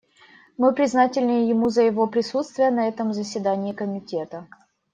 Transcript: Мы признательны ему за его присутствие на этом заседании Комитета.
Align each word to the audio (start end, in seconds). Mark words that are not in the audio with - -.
Мы 0.57 0.71
признательны 0.73 1.47
ему 1.47 1.69
за 1.69 1.83
его 1.83 2.07
присутствие 2.07 2.71
на 2.71 2.87
этом 2.87 3.13
заседании 3.13 3.71
Комитета. 3.71 4.47